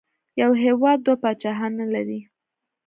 یو 0.41 0.51
هېواد 0.63 0.97
دوه 1.05 1.15
پاچاهان 1.21 1.71
نه 1.81 1.87
لري. 1.93 2.19